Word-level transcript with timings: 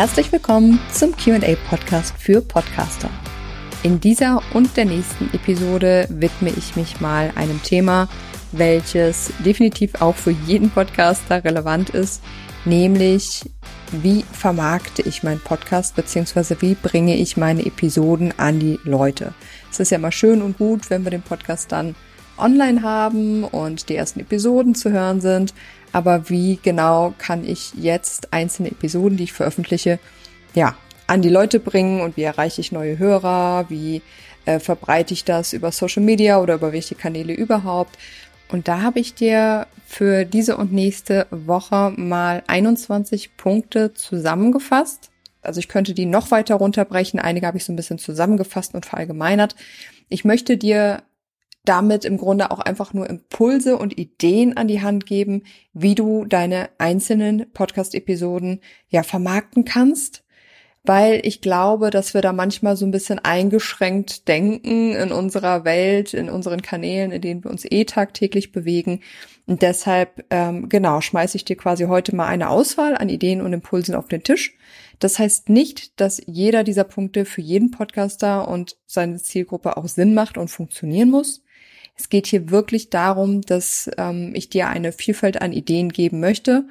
Herzlich 0.00 0.32
willkommen 0.32 0.80
zum 0.90 1.14
QA 1.14 1.56
Podcast 1.68 2.14
für 2.16 2.40
Podcaster. 2.40 3.10
In 3.82 4.00
dieser 4.00 4.40
und 4.54 4.76
der 4.76 4.86
nächsten 4.86 5.26
Episode 5.34 6.06
widme 6.08 6.50
ich 6.50 6.74
mich 6.74 7.00
mal 7.00 7.30
einem 7.36 7.62
Thema, 7.62 8.08
welches 8.52 9.30
definitiv 9.44 10.00
auch 10.00 10.16
für 10.16 10.30
jeden 10.30 10.70
Podcaster 10.70 11.44
relevant 11.44 11.90
ist, 11.90 12.22
nämlich 12.64 13.42
wie 13.92 14.24
vermarkte 14.32 15.02
ich 15.02 15.22
meinen 15.22 15.40
Podcast 15.40 15.96
beziehungsweise 15.96 16.60
wie 16.60 16.74
bringe 16.74 17.16
ich 17.16 17.36
meine 17.36 17.64
Episoden 17.64 18.32
an 18.36 18.60
die 18.60 18.78
Leute. 18.84 19.34
Es 19.70 19.80
ist 19.80 19.90
ja 19.90 19.98
mal 19.98 20.12
schön 20.12 20.42
und 20.42 20.58
gut, 20.58 20.90
wenn 20.90 21.04
wir 21.04 21.10
den 21.10 21.22
Podcast 21.22 21.72
dann 21.72 21.94
online 22.38 22.82
haben 22.82 23.44
und 23.44 23.88
die 23.88 23.96
ersten 23.96 24.20
Episoden 24.20 24.74
zu 24.74 24.90
hören 24.90 25.20
sind. 25.20 25.54
Aber 25.92 26.28
wie 26.30 26.58
genau 26.62 27.14
kann 27.18 27.44
ich 27.44 27.74
jetzt 27.74 28.32
einzelne 28.32 28.70
Episoden, 28.70 29.16
die 29.16 29.24
ich 29.24 29.32
veröffentliche, 29.32 29.98
ja, 30.54 30.76
an 31.06 31.22
die 31.22 31.28
Leute 31.28 31.58
bringen 31.58 32.00
und 32.00 32.16
wie 32.16 32.22
erreiche 32.22 32.60
ich 32.60 32.72
neue 32.72 32.98
Hörer? 32.98 33.66
Wie 33.68 34.02
äh, 34.44 34.60
verbreite 34.60 35.12
ich 35.12 35.24
das 35.24 35.52
über 35.52 35.72
Social 35.72 36.02
Media 36.02 36.38
oder 36.40 36.54
über 36.54 36.72
welche 36.72 36.94
Kanäle 36.94 37.34
überhaupt? 37.34 37.98
Und 38.50 38.68
da 38.68 38.82
habe 38.82 38.98
ich 38.98 39.14
dir 39.14 39.66
für 39.86 40.24
diese 40.24 40.56
und 40.56 40.72
nächste 40.72 41.26
Woche 41.30 41.92
mal 41.96 42.42
21 42.46 43.36
Punkte 43.36 43.92
zusammengefasst. 43.94 45.10
Also 45.42 45.60
ich 45.60 45.68
könnte 45.68 45.94
die 45.94 46.06
noch 46.06 46.30
weiter 46.30 46.56
runterbrechen. 46.56 47.20
Einige 47.20 47.46
habe 47.46 47.56
ich 47.56 47.64
so 47.64 47.72
ein 47.72 47.76
bisschen 47.76 47.98
zusammengefasst 47.98 48.74
und 48.74 48.86
verallgemeinert. 48.86 49.56
Ich 50.08 50.24
möchte 50.24 50.56
dir 50.56 51.02
damit 51.64 52.04
im 52.04 52.16
Grunde 52.16 52.50
auch 52.50 52.58
einfach 52.58 52.92
nur 52.92 53.08
Impulse 53.08 53.76
und 53.76 53.98
Ideen 53.98 54.56
an 54.56 54.66
die 54.66 54.82
Hand 54.82 55.06
geben, 55.06 55.42
wie 55.72 55.94
du 55.94 56.24
deine 56.24 56.70
einzelnen 56.78 57.50
Podcast-Episoden 57.52 58.60
ja 58.88 59.02
vermarkten 59.02 59.64
kannst. 59.64 60.24
Weil 60.82 61.20
ich 61.24 61.42
glaube, 61.42 61.90
dass 61.90 62.14
wir 62.14 62.22
da 62.22 62.32
manchmal 62.32 62.74
so 62.76 62.86
ein 62.86 62.90
bisschen 62.90 63.18
eingeschränkt 63.18 64.28
denken 64.28 64.94
in 64.94 65.12
unserer 65.12 65.64
Welt, 65.64 66.14
in 66.14 66.30
unseren 66.30 66.62
Kanälen, 66.62 67.12
in 67.12 67.20
denen 67.20 67.44
wir 67.44 67.50
uns 67.50 67.66
eh 67.70 67.84
tagtäglich 67.84 68.50
bewegen. 68.50 69.00
Und 69.46 69.60
deshalb, 69.60 70.24
ähm, 70.30 70.68
genau, 70.68 71.00
schmeiße 71.00 71.36
ich 71.36 71.44
dir 71.44 71.56
quasi 71.56 71.84
heute 71.84 72.16
mal 72.16 72.26
eine 72.26 72.48
Auswahl 72.48 72.96
an 72.96 73.10
Ideen 73.10 73.42
und 73.42 73.52
Impulsen 73.52 73.94
auf 73.94 74.08
den 74.08 74.22
Tisch. 74.22 74.56
Das 75.00 75.18
heißt 75.18 75.48
nicht, 75.48 76.00
dass 76.00 76.22
jeder 76.26 76.64
dieser 76.64 76.84
Punkte 76.84 77.24
für 77.24 77.40
jeden 77.40 77.70
Podcaster 77.70 78.48
und 78.48 78.76
seine 78.86 79.16
Zielgruppe 79.16 79.76
auch 79.76 79.88
Sinn 79.88 80.14
macht 80.14 80.38
und 80.38 80.48
funktionieren 80.48 81.10
muss. 81.10 81.42
Es 81.96 82.08
geht 82.08 82.26
hier 82.26 82.50
wirklich 82.50 82.88
darum, 82.88 83.42
dass 83.42 83.90
ähm, 83.98 84.32
ich 84.34 84.48
dir 84.48 84.68
eine 84.68 84.92
Vielfalt 84.92 85.42
an 85.42 85.52
Ideen 85.52 85.90
geben 85.90 86.20
möchte. 86.20 86.64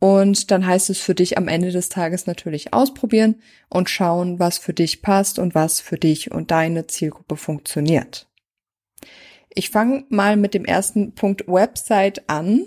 Und 0.00 0.50
dann 0.50 0.66
heißt 0.66 0.90
es 0.90 1.00
für 1.00 1.14
dich 1.14 1.38
am 1.38 1.48
Ende 1.48 1.72
des 1.72 1.88
Tages 1.88 2.26
natürlich 2.26 2.72
ausprobieren 2.72 3.36
und 3.68 3.90
schauen, 3.90 4.38
was 4.38 4.58
für 4.58 4.72
dich 4.72 5.02
passt 5.02 5.38
und 5.38 5.54
was 5.54 5.80
für 5.80 5.98
dich 5.98 6.30
und 6.30 6.50
deine 6.50 6.86
Zielgruppe 6.86 7.36
funktioniert. 7.36 8.28
Ich 9.54 9.70
fange 9.70 10.04
mal 10.08 10.36
mit 10.36 10.54
dem 10.54 10.64
ersten 10.64 11.14
Punkt 11.16 11.48
Website 11.48 12.28
an. 12.28 12.66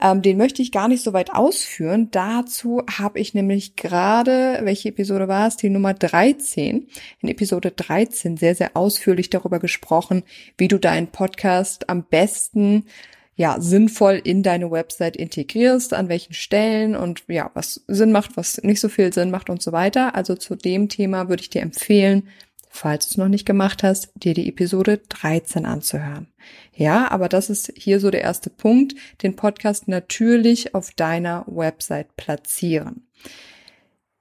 Ähm, 0.00 0.22
den 0.22 0.36
möchte 0.36 0.62
ich 0.62 0.70
gar 0.70 0.86
nicht 0.86 1.02
so 1.02 1.12
weit 1.12 1.34
ausführen. 1.34 2.12
Dazu 2.12 2.82
habe 2.88 3.18
ich 3.18 3.34
nämlich 3.34 3.74
gerade, 3.74 4.60
welche 4.62 4.90
Episode 4.90 5.26
war 5.26 5.48
es? 5.48 5.56
Die 5.56 5.70
Nummer 5.70 5.94
13. 5.94 6.86
In 7.20 7.28
Episode 7.28 7.72
13 7.72 8.36
sehr, 8.36 8.54
sehr 8.54 8.76
ausführlich 8.76 9.30
darüber 9.30 9.58
gesprochen, 9.58 10.22
wie 10.56 10.68
du 10.68 10.78
deinen 10.78 11.08
Podcast 11.08 11.88
am 11.88 12.04
besten 12.04 12.84
ja, 13.38 13.60
sinnvoll 13.60 14.20
in 14.22 14.42
deine 14.42 14.72
Website 14.72 15.16
integrierst, 15.16 15.94
an 15.94 16.08
welchen 16.08 16.34
Stellen 16.34 16.96
und 16.96 17.22
ja, 17.28 17.52
was 17.54 17.84
Sinn 17.86 18.10
macht, 18.10 18.36
was 18.36 18.60
nicht 18.64 18.80
so 18.80 18.88
viel 18.88 19.12
Sinn 19.12 19.30
macht 19.30 19.48
und 19.48 19.62
so 19.62 19.70
weiter. 19.70 20.16
Also 20.16 20.34
zu 20.34 20.56
dem 20.56 20.88
Thema 20.88 21.28
würde 21.28 21.42
ich 21.42 21.48
dir 21.48 21.62
empfehlen, 21.62 22.26
falls 22.68 23.06
du 23.06 23.12
es 23.12 23.16
noch 23.16 23.28
nicht 23.28 23.46
gemacht 23.46 23.84
hast, 23.84 24.10
dir 24.16 24.34
die 24.34 24.48
Episode 24.48 25.00
13 25.08 25.66
anzuhören. 25.66 26.26
Ja, 26.74 27.12
aber 27.12 27.28
das 27.28 27.48
ist 27.48 27.72
hier 27.76 28.00
so 28.00 28.10
der 28.10 28.22
erste 28.22 28.50
Punkt, 28.50 28.96
den 29.22 29.36
Podcast 29.36 29.86
natürlich 29.86 30.74
auf 30.74 30.90
deiner 30.90 31.44
Website 31.46 32.16
platzieren. 32.16 33.06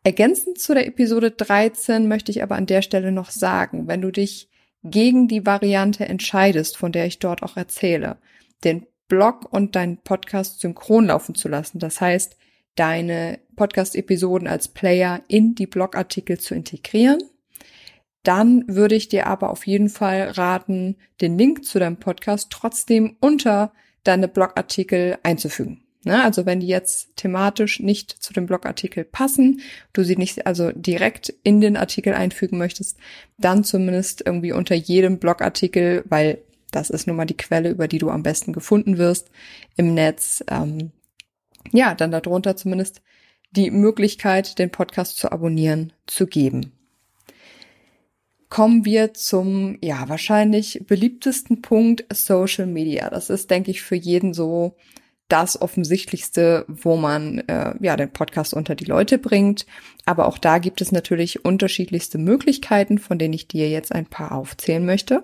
Ergänzend 0.03 0.59
zu 0.59 0.75
der 0.75 0.85
Episode 0.85 1.31
13 1.31 2.07
möchte 2.07 2.31
ich 2.31 2.43
aber 2.43 2.55
an 2.55 2.67
der 2.67 2.83
Stelle 2.83 3.11
noch 3.11 3.31
sagen, 3.31 3.87
wenn 3.87 4.01
du 4.01 4.11
dich 4.11 4.47
gegen 4.83 5.27
die 5.27 5.43
Variante 5.43 6.05
entscheidest, 6.05 6.77
von 6.77 6.91
der 6.91 7.07
ich 7.07 7.17
dort 7.17 7.41
auch 7.41 7.57
erzähle, 7.57 8.17
den 8.63 8.85
Blog 9.07 9.51
und 9.51 9.75
deinen 9.75 9.97
Podcast 9.97 10.59
synchron 10.59 11.07
laufen 11.07 11.35
zu 11.35 11.47
lassen, 11.47 11.79
das 11.79 12.01
heißt, 12.01 12.37
deine 12.75 13.39
Podcast-Episoden 13.55 14.47
als 14.47 14.67
Player 14.67 15.21
in 15.27 15.55
die 15.55 15.67
Blogartikel 15.67 16.39
zu 16.39 16.53
integrieren, 16.53 17.21
dann 18.23 18.65
würde 18.67 18.95
ich 18.95 19.07
dir 19.09 19.27
aber 19.27 19.49
auf 19.49 19.65
jeden 19.65 19.89
Fall 19.89 20.29
raten, 20.31 20.97
den 21.21 21.37
Link 21.37 21.65
zu 21.65 21.79
deinem 21.79 21.97
Podcast 21.97 22.49
trotzdem 22.51 23.15
unter 23.19 23.71
deine 24.03 24.27
Blogartikel 24.27 25.17
einzufügen. 25.23 25.81
Ne? 26.03 26.23
Also 26.23 26.45
wenn 26.45 26.59
die 26.59 26.67
jetzt 26.67 27.15
thematisch 27.17 27.79
nicht 27.79 28.11
zu 28.11 28.33
dem 28.33 28.45
Blogartikel 28.45 29.03
passen, 29.03 29.61
du 29.93 30.03
sie 30.03 30.15
nicht 30.15 30.45
also 30.45 30.71
direkt 30.71 31.33
in 31.43 31.61
den 31.61 31.77
Artikel 31.77 32.13
einfügen 32.13 32.57
möchtest, 32.57 32.97
dann 33.37 33.63
zumindest 33.63 34.23
irgendwie 34.25 34.51
unter 34.51 34.75
jedem 34.75 35.19
Blogartikel, 35.19 36.03
weil 36.07 36.39
das 36.71 36.89
ist 36.89 37.07
nun 37.07 37.15
mal 37.15 37.25
die 37.25 37.37
Quelle, 37.37 37.69
über 37.69 37.87
die 37.87 37.99
du 37.99 38.09
am 38.09 38.23
besten 38.23 38.53
gefunden 38.53 38.97
wirst 38.97 39.29
im 39.75 39.93
Netz. 39.93 40.43
Ähm, 40.49 40.91
ja, 41.71 41.95
dann 41.95 42.11
darunter 42.11 42.55
zumindest 42.55 43.01
die 43.51 43.71
Möglichkeit, 43.71 44.59
den 44.59 44.69
Podcast 44.69 45.17
zu 45.17 45.31
abonnieren, 45.31 45.93
zu 46.05 46.27
geben 46.27 46.71
kommen 48.49 48.85
wir 48.85 49.13
zum, 49.13 49.77
ja, 49.81 50.07
wahrscheinlich 50.07 50.83
beliebtesten 50.87 51.61
Punkt 51.61 52.05
Social 52.13 52.65
Media. 52.65 53.09
Das 53.09 53.29
ist, 53.29 53.51
denke 53.51 53.71
ich, 53.71 53.81
für 53.81 53.95
jeden 53.95 54.33
so 54.33 54.75
das 55.27 55.61
Offensichtlichste, 55.61 56.63
wo 56.69 56.95
man 56.95 57.39
äh, 57.39 57.73
ja 57.81 57.97
den 57.97 58.11
Podcast 58.11 58.53
unter 58.53 58.75
die 58.75 58.85
Leute 58.85 59.17
bringt. 59.17 59.65
Aber 60.05 60.27
auch 60.27 60.37
da 60.37 60.57
gibt 60.59 60.79
es 60.79 60.93
natürlich 60.93 61.43
unterschiedlichste 61.43 62.17
Möglichkeiten, 62.17 62.97
von 62.97 63.19
denen 63.19 63.33
ich 63.33 63.49
dir 63.49 63.69
jetzt 63.69 63.91
ein 63.91 64.05
paar 64.05 64.31
aufzählen 64.31 64.85
möchte. 64.85 65.23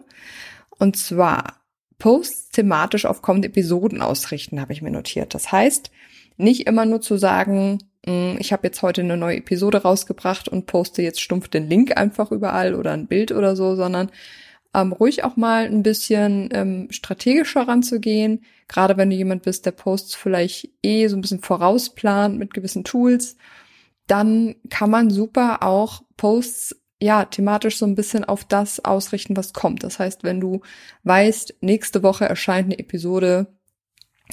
Und 0.83 0.97
zwar 0.97 1.61
Posts 1.97 2.49
thematisch 2.49 3.05
auf 3.05 3.21
kommende 3.21 3.47
Episoden 3.47 4.01
ausrichten, 4.01 4.59
habe 4.59 4.73
ich 4.73 4.81
mir 4.81 4.91
notiert. 4.91 5.33
Das 5.33 5.51
heißt, 5.51 5.91
nicht 6.37 6.67
immer 6.67 6.85
nur 6.85 7.01
zu 7.01 7.17
sagen, 7.17 7.79
Mm, 8.05 8.35
ich 8.39 8.51
habe 8.51 8.67
jetzt 8.67 8.81
heute 8.81 9.01
eine 9.01 9.17
neue 9.17 9.37
Episode 9.37 9.81
rausgebracht 9.81 10.47
und 10.49 10.65
poste 10.65 11.01
jetzt 11.01 11.21
stumpf 11.21 11.47
den 11.47 11.69
Link 11.69 11.97
einfach 11.97 12.31
überall 12.31 12.75
oder 12.75 12.91
ein 12.91 13.07
Bild 13.07 13.31
oder 13.31 13.55
so, 13.55 13.75
sondern 13.75 14.11
ähm, 14.73 14.91
ruhig 14.91 15.23
auch 15.23 15.35
mal 15.37 15.65
ein 15.65 15.83
bisschen 15.83 16.49
ähm, 16.53 16.87
strategischer 16.91 17.67
ranzugehen. 17.67 18.43
Gerade 18.67 18.97
wenn 18.97 19.09
du 19.09 19.15
jemand 19.15 19.43
bist, 19.43 19.65
der 19.65 19.71
Posts 19.71 20.15
vielleicht 20.15 20.69
eh 20.83 21.07
so 21.07 21.15
ein 21.15 21.21
bisschen 21.21 21.41
vorausplant 21.41 22.37
mit 22.39 22.53
gewissen 22.53 22.83
Tools, 22.83 23.37
dann 24.07 24.55
kann 24.69 24.89
man 24.89 25.09
super 25.09 25.63
auch 25.63 26.03
Posts 26.17 26.75
ja, 27.03 27.25
thematisch 27.25 27.77
so 27.77 27.85
ein 27.85 27.95
bisschen 27.95 28.23
auf 28.23 28.45
das 28.45 28.83
ausrichten, 28.83 29.35
was 29.35 29.51
kommt. 29.51 29.83
Das 29.83 29.99
heißt, 29.99 30.23
wenn 30.23 30.39
du 30.39 30.61
weißt, 31.03 31.55
nächste 31.59 32.01
Woche 32.01 32.23
erscheint 32.25 32.67
eine 32.67 32.79
Episode 32.79 33.47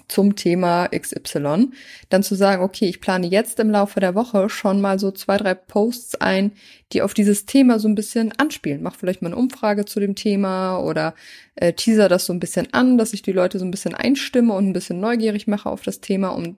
zum 0.07 0.37
Thema 0.37 0.87
XY, 0.89 1.71
dann 2.11 2.23
zu 2.23 2.37
sagen, 2.37 2.63
okay, 2.63 2.87
ich 2.87 3.01
plane 3.01 3.27
jetzt 3.27 3.59
im 3.59 3.71
Laufe 3.71 3.99
der 3.99 4.15
Woche 4.15 4.49
schon 4.49 4.81
mal 4.81 5.01
so 5.01 5.11
zwei, 5.11 5.37
drei 5.37 5.55
Posts 5.55 6.21
ein, 6.21 6.53
die 6.93 7.03
auf 7.03 7.13
dieses 7.13 7.45
Thema 7.45 7.81
so 7.81 7.89
ein 7.89 7.97
bisschen 7.97 8.33
anspielen. 8.39 8.83
Mach 8.83 8.95
vielleicht 8.95 9.21
mal 9.21 9.31
eine 9.31 9.37
Umfrage 9.37 9.85
zu 9.85 9.99
dem 9.99 10.15
Thema 10.15 10.79
oder 10.79 11.15
äh, 11.57 11.73
teaser 11.73 12.09
das 12.09 12.25
so 12.27 12.33
ein 12.33 12.41
bisschen 12.41 12.73
an, 12.73 12.99
dass 12.99 13.13
ich 13.13 13.23
die 13.23 13.33
Leute 13.33 13.59
so 13.59 13.65
ein 13.65 13.73
bisschen 13.73 13.97
einstimme 13.97 14.55
und 14.55 14.69
ein 14.69 14.73
bisschen 14.73 15.01
neugierig 15.01 15.49
mache 15.49 15.69
auf 15.69 15.83
das 15.83 16.01
Thema, 16.01 16.29
um 16.29 16.57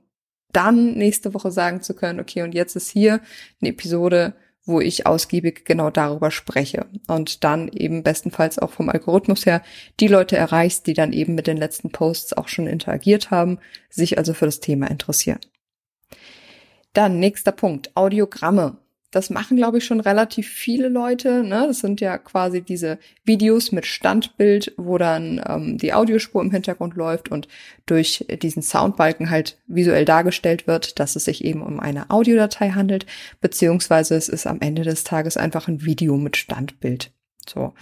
dann 0.52 0.92
nächste 0.92 1.32
Woche 1.32 1.50
sagen 1.50 1.80
zu 1.80 1.94
können, 1.94 2.20
okay, 2.20 2.42
und 2.42 2.52
jetzt 2.52 2.76
ist 2.76 2.90
hier 2.90 3.20
eine 3.62 3.70
Episode 3.70 4.34
wo 4.64 4.80
ich 4.80 5.06
ausgiebig 5.06 5.64
genau 5.64 5.90
darüber 5.90 6.30
spreche 6.30 6.86
und 7.08 7.44
dann 7.44 7.68
eben 7.68 8.02
bestenfalls 8.02 8.58
auch 8.58 8.70
vom 8.70 8.88
Algorithmus 8.88 9.44
her 9.44 9.62
die 9.98 10.08
Leute 10.08 10.36
erreichst, 10.36 10.86
die 10.86 10.94
dann 10.94 11.12
eben 11.12 11.34
mit 11.34 11.46
den 11.46 11.56
letzten 11.56 11.90
Posts 11.90 12.34
auch 12.34 12.48
schon 12.48 12.66
interagiert 12.66 13.30
haben, 13.30 13.58
sich 13.90 14.18
also 14.18 14.34
für 14.34 14.46
das 14.46 14.60
Thema 14.60 14.88
interessieren. 14.88 15.40
Dann 16.92 17.18
nächster 17.18 17.52
Punkt, 17.52 17.96
Audiogramme. 17.96 18.78
Das 19.12 19.28
machen, 19.28 19.58
glaube 19.58 19.78
ich, 19.78 19.84
schon 19.84 20.00
relativ 20.00 20.48
viele 20.48 20.88
Leute. 20.88 21.44
Ne? 21.44 21.66
Das 21.68 21.80
sind 21.80 22.00
ja 22.00 22.16
quasi 22.18 22.62
diese 22.62 22.98
Videos 23.24 23.70
mit 23.70 23.86
Standbild, 23.86 24.72
wo 24.78 24.96
dann 24.98 25.40
ähm, 25.46 25.76
die 25.78 25.92
Audiospur 25.92 26.42
im 26.42 26.50
Hintergrund 26.50 26.96
läuft 26.96 27.30
und 27.30 27.46
durch 27.86 28.26
diesen 28.42 28.62
Soundbalken 28.62 29.30
halt 29.30 29.58
visuell 29.66 30.06
dargestellt 30.06 30.66
wird, 30.66 30.98
dass 30.98 31.14
es 31.14 31.26
sich 31.26 31.44
eben 31.44 31.62
um 31.62 31.78
eine 31.78 32.10
Audiodatei 32.10 32.70
handelt, 32.70 33.04
beziehungsweise 33.42 34.16
es 34.16 34.30
ist 34.30 34.46
am 34.46 34.60
Ende 34.60 34.82
des 34.82 35.04
Tages 35.04 35.36
einfach 35.36 35.68
ein 35.68 35.84
Video 35.84 36.16
mit 36.16 36.38
Standbild. 36.38 37.12
So, 37.48 37.74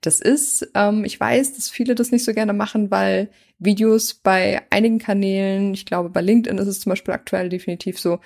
das 0.00 0.20
ist, 0.20 0.68
ähm, 0.74 1.04
ich 1.04 1.18
weiß, 1.18 1.54
dass 1.54 1.70
viele 1.70 1.94
das 1.94 2.10
nicht 2.10 2.24
so 2.24 2.34
gerne 2.34 2.52
machen, 2.52 2.90
weil 2.90 3.30
Videos 3.58 4.12
bei 4.14 4.62
einigen 4.70 4.98
Kanälen, 4.98 5.72
ich 5.72 5.86
glaube 5.86 6.10
bei 6.10 6.20
LinkedIn 6.20 6.58
ist 6.58 6.66
es 6.66 6.80
zum 6.80 6.90
Beispiel 6.90 7.14
aktuell 7.14 7.48
definitiv 7.48 7.98
so, 7.98 8.20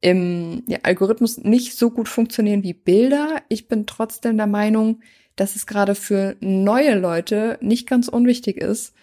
im 0.00 0.62
ja, 0.66 0.78
Algorithmus 0.82 1.38
nicht 1.38 1.76
so 1.76 1.90
gut 1.90 2.08
funktionieren 2.08 2.62
wie 2.62 2.74
Bilder. 2.74 3.42
Ich 3.48 3.68
bin 3.68 3.86
trotzdem 3.86 4.36
der 4.36 4.46
Meinung, 4.46 5.00
dass 5.36 5.56
es 5.56 5.66
gerade 5.66 5.94
für 5.94 6.36
neue 6.40 6.98
Leute 6.98 7.58
nicht 7.60 7.88
ganz 7.88 8.08
unwichtig 8.08 8.56
ist, 8.56 8.94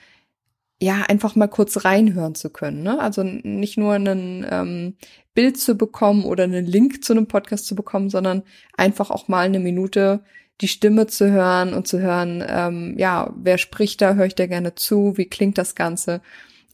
ja, 0.81 1.03
einfach 1.07 1.35
mal 1.35 1.47
kurz 1.47 1.85
reinhören 1.85 2.35
zu 2.35 2.49
können. 2.49 2.83
Ne? 2.83 2.99
Also 2.99 3.23
nicht 3.23 3.77
nur 3.77 3.93
ein 3.93 4.45
ähm, 4.49 4.95
Bild 5.33 5.57
zu 5.57 5.75
bekommen 5.75 6.25
oder 6.25 6.43
einen 6.43 6.65
Link 6.65 7.03
zu 7.03 7.13
einem 7.13 7.27
Podcast 7.27 7.67
zu 7.67 7.75
bekommen, 7.75 8.09
sondern 8.09 8.43
einfach 8.75 9.09
auch 9.09 9.27
mal 9.27 9.45
eine 9.45 9.59
Minute 9.59 10.23
die 10.61 10.67
Stimme 10.67 11.07
zu 11.07 11.31
hören 11.31 11.73
und 11.73 11.87
zu 11.87 11.99
hören, 11.99 12.43
ähm, 12.47 12.95
ja, 12.97 13.33
wer 13.35 13.57
spricht 13.57 14.01
da, 14.01 14.13
höre 14.15 14.25
ich 14.25 14.35
da 14.35 14.45
gerne 14.45 14.75
zu, 14.75 15.17
wie 15.17 15.25
klingt 15.25 15.57
das 15.57 15.75
Ganze. 15.75 16.21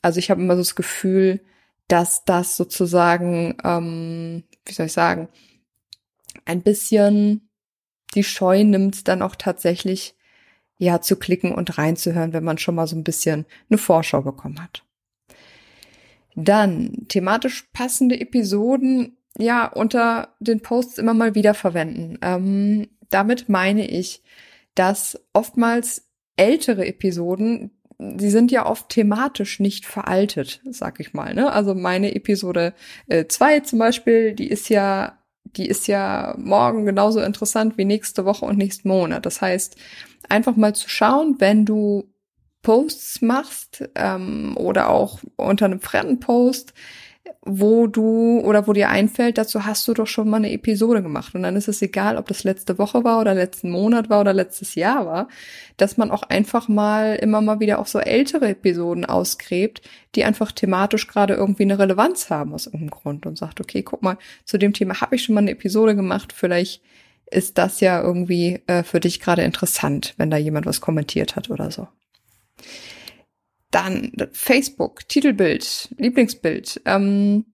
Also 0.02 0.20
ich 0.20 0.30
habe 0.30 0.42
immer 0.42 0.56
so 0.56 0.62
das 0.62 0.76
Gefühl, 0.76 1.42
dass 1.90 2.24
das 2.24 2.56
sozusagen, 2.56 3.58
ähm, 3.66 4.44
wie 4.66 4.74
soll 4.74 4.86
ich 4.86 4.94
sagen, 4.94 5.28
ein 6.46 6.62
bisschen 6.62 7.50
die 8.16 8.24
Scheu 8.24 8.64
nimmt, 8.64 9.08
dann 9.08 9.22
auch 9.22 9.36
tatsächlich 9.36 10.16
ja 10.78 11.02
zu 11.02 11.18
klicken 11.18 11.54
und 11.54 11.78
reinzuhören, 11.78 12.32
wenn 12.32 12.44
man 12.44 12.58
schon 12.58 12.76
mal 12.76 12.88
so 12.88 12.96
ein 12.96 13.04
bisschen 13.04 13.46
eine 13.70 13.78
Vorschau 13.78 14.22
bekommen 14.22 14.62
hat. 14.62 14.86
Dann 16.36 17.06
thematisch 17.10 17.68
passende 17.74 18.20
Episoden 18.20 19.18
ja 19.38 19.68
unter 19.68 20.36
den 20.40 20.62
Posts 20.62 21.00
immer 21.00 21.14
mal 21.14 21.36
wieder 21.36 21.54
verwenden. 21.54 22.18
Ähm, 22.22 22.88
damit 23.10 23.50
meine 23.50 23.88
ich, 23.88 24.22
dass 24.76 25.20
oftmals 25.34 26.08
ältere 26.38 26.86
Episoden 26.86 27.72
sie 28.00 28.30
sind 28.30 28.52
ja 28.52 28.66
oft 28.66 28.90
thematisch 28.90 29.60
nicht 29.60 29.86
veraltet, 29.86 30.62
sag 30.70 31.00
ich 31.00 31.14
mal. 31.14 31.34
Ne? 31.34 31.52
Also 31.52 31.76
meine 31.76 32.16
Episode 32.16 32.74
2 33.08 33.56
äh, 33.56 33.64
zum 33.64 33.80
Beispiel, 33.80 34.34
die 34.34 34.48
ist 34.48 34.70
ja, 34.70 35.20
die 35.44 35.68
ist 35.68 35.88
ja 35.88 36.36
morgen 36.38 36.86
genauso 36.86 37.20
interessant 37.22 37.78
wie 37.78 37.86
nächste 37.86 38.26
Woche 38.26 38.46
und 38.46 38.58
nächsten 38.58 38.88
Monat. 38.88 39.26
Das 39.26 39.42
heißt, 39.42 39.76
einfach 40.30 40.56
mal 40.56 40.74
zu 40.74 40.90
schauen, 40.90 41.36
wenn 41.40 41.66
du 41.66 42.10
Posts 42.62 43.22
machst 43.22 43.90
ähm, 43.96 44.56
oder 44.58 44.90
auch 44.90 45.20
unter 45.36 45.66
einem 45.66 45.82
fremden 45.82 46.20
Post, 46.20 46.74
wo 47.42 47.88
du 47.88 48.40
oder 48.42 48.68
wo 48.68 48.74
dir 48.74 48.90
einfällt, 48.90 49.38
dazu 49.38 49.66
hast 49.66 49.88
du 49.88 49.94
doch 49.94 50.08
schon 50.08 50.30
mal 50.30 50.38
eine 50.38 50.52
Episode 50.52 51.02
gemacht. 51.02 51.36
Und 51.36 51.44
dann 51.44 51.56
ist 51.56 51.68
es 51.68 51.82
egal, 51.82 52.18
ob 52.18 52.28
das 52.28 52.44
letzte 52.44 52.78
Woche 52.78 53.04
war 53.04 53.20
oder 53.20 53.34
letzten 53.34 53.72
Monat 53.72 54.10
war 54.10 54.22
oder 54.22 54.34
letztes 54.34 54.76
Jahr 54.76 55.06
war, 55.06 55.28
dass 55.78 55.98
man 55.98 56.12
auch 56.12 56.24
einfach 56.24 56.68
mal 56.68 57.16
immer 57.16 57.42
mal 57.42 57.60
wieder 57.60 57.80
auch 57.80 57.88
so 57.88 58.00
ältere 58.00 58.50
Episoden 58.50 59.06
ausgräbt, 59.06 59.82
die 60.16 60.24
einfach 60.24 60.52
thematisch 60.52 61.08
gerade 61.08 61.34
irgendwie 61.34 61.64
eine 61.64 61.80
Relevanz 61.80 62.30
haben 62.30 62.54
aus 62.54 62.66
irgendeinem 62.66 62.92
Grund 62.92 63.26
und 63.26 63.38
sagt, 63.38 63.62
okay, 63.62 63.84
guck 63.84 64.02
mal, 64.02 64.18
zu 64.46 64.58
dem 64.58 64.74
Thema 64.74 65.02
habe 65.02 65.16
ich 65.16 65.24
schon 65.24 65.36
mal 65.36 65.42
eine 65.42 65.52
Episode 65.52 65.96
gemacht, 65.96 66.34
vielleicht 66.34 66.82
ist 67.32 67.58
das 67.58 67.80
ja 67.80 68.02
irgendwie 68.02 68.62
äh, 68.68 68.84
für 68.84 69.00
dich 69.00 69.20
gerade 69.20 69.44
interessant, 69.44 70.14
wenn 70.18 70.32
da 70.32 70.38
jemand 70.38 70.66
was 70.66 70.82
kommentiert 70.82 71.36
hat 71.36 71.50
oder 71.50 71.72
so. 71.72 71.88
Dann 73.72 74.12
Facebook, 74.32 75.08
Titelbild, 75.08 75.94
Lieblingsbild. 75.98 76.82
Ähm, 76.86 77.46